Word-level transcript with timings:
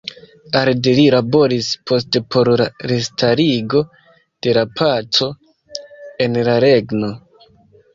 Arde 0.61 0.93
li 0.99 1.03
laboris 1.15 1.67
poste 1.91 2.23
por 2.37 2.51
la 2.63 2.67
restarigo 2.93 3.85
de 4.19 4.59
la 4.61 4.67
paco 4.83 5.33
en 6.29 6.47
la 6.51 6.63
regno. 6.71 7.17